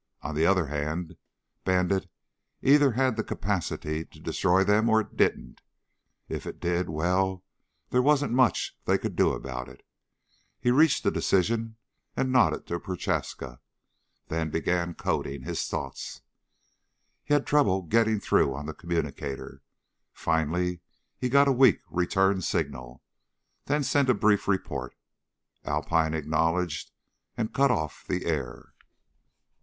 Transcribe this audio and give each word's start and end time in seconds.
On 0.23 0.33
the 0.33 0.47
other 0.47 0.65
hand, 0.65 1.15
Bandit 1.63 2.09
either 2.63 2.93
had 2.93 3.17
the 3.17 3.23
capacity 3.23 4.03
to 4.05 4.19
destroy 4.19 4.63
them 4.63 4.89
or 4.89 5.01
it 5.01 5.15
didn't. 5.15 5.61
If 6.27 6.47
it 6.47 6.59
did, 6.59 6.89
well, 6.89 7.43
there 7.91 8.01
wasn't 8.01 8.33
much 8.33 8.75
they 8.85 8.97
could 8.97 9.15
do 9.15 9.31
about 9.31 9.69
it. 9.69 9.85
He 10.59 10.71
reached 10.71 11.05
a 11.05 11.11
decision 11.11 11.77
and 12.17 12.31
nodded 12.31 12.65
to 12.65 12.79
Prochaska, 12.79 13.59
then 14.27 14.49
began 14.49 14.95
coding 14.95 15.43
his 15.43 15.67
thoughts. 15.67 16.21
He 17.23 17.35
had 17.35 17.45
trouble 17.45 17.83
getting 17.83 18.19
through 18.19 18.55
on 18.55 18.65
the 18.65 18.73
communicator. 18.73 19.61
Finally 20.13 20.81
he 21.19 21.29
got 21.29 21.47
a 21.47 21.51
weak 21.51 21.77
return 21.91 22.41
signal, 22.41 23.03
then 23.65 23.83
sent 23.83 24.09
a 24.09 24.15
brief 24.15 24.47
report. 24.47 24.95
Alpine 25.63 26.15
acknowledged 26.15 26.89
and 27.37 27.53
cut 27.53 27.69
off 27.69 28.03
the 28.07 28.25
air. 28.25 28.73